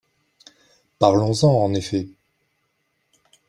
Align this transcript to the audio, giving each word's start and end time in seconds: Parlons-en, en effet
Parlons-en, 0.97 1.53
en 1.63 1.75
effet 1.75 2.09